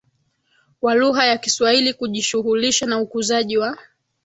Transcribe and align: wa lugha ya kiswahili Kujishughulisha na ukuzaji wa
wa 0.81 0.95
lugha 0.95 1.25
ya 1.25 1.37
kiswahili 1.37 1.93
Kujishughulisha 1.93 2.85
na 2.85 2.99
ukuzaji 3.01 3.57
wa 3.57 3.77